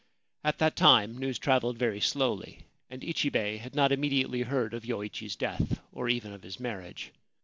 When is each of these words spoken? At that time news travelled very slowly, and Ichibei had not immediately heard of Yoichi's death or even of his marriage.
At 0.43 0.57
that 0.57 0.75
time 0.75 1.15
news 1.19 1.37
travelled 1.37 1.77
very 1.77 2.01
slowly, 2.01 2.65
and 2.89 3.03
Ichibei 3.03 3.57
had 3.57 3.75
not 3.75 3.91
immediately 3.91 4.41
heard 4.41 4.73
of 4.73 4.81
Yoichi's 4.81 5.35
death 5.35 5.79
or 5.91 6.09
even 6.09 6.33
of 6.33 6.41
his 6.41 6.59
marriage. 6.59 7.11